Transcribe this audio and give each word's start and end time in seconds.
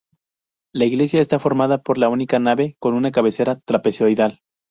La 0.73 0.85
iglesia 0.85 1.21
está 1.21 1.37
formada 1.37 1.83
por 1.83 1.99
una 1.99 2.09
única 2.09 2.39
nave 2.39 2.75
con 2.79 2.95
una 2.95 3.11
cabecera 3.11 3.57
trapezoidal. 3.59 4.41